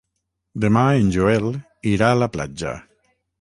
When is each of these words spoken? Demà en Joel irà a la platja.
Demà 0.63 0.81
en 1.01 1.11
Joel 1.17 1.45
irà 1.93 2.11
a 2.15 2.17
la 2.23 2.29
platja. 2.39 2.73